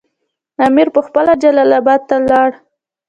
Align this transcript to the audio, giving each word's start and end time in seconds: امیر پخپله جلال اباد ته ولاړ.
امیر 0.67 0.87
پخپله 0.95 1.33
جلال 1.41 1.71
اباد 1.79 2.01
ته 2.09 2.15
ولاړ. 2.23 2.49